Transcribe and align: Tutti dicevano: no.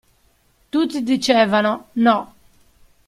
Tutti 0.69 1.03
dicevano: 1.03 1.89
no. 1.93 2.33